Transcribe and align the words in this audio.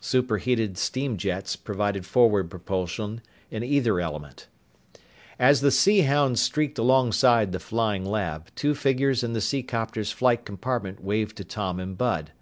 Superheated 0.00 0.78
steam 0.78 1.18
jets 1.18 1.56
provided 1.56 2.06
forward 2.06 2.48
propulsion 2.48 3.20
in 3.50 3.62
either 3.62 4.00
element. 4.00 4.46
As 5.38 5.60
the 5.60 5.70
Sea 5.70 6.00
Hound 6.00 6.38
streaked 6.38 6.78
alongside 6.78 7.52
the 7.52 7.60
Flying 7.60 8.06
Lab, 8.06 8.46
two 8.54 8.74
figures 8.74 9.22
in 9.22 9.34
the 9.34 9.42
seacopter's 9.42 10.10
flight 10.10 10.46
compartment 10.46 11.02
waved 11.04 11.36
to 11.36 11.44
Tom 11.44 11.78
and 11.78 11.98
Bud. 11.98 12.32